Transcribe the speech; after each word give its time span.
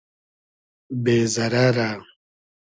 بې 1.03 1.17
زئرئرۂ 1.33 1.89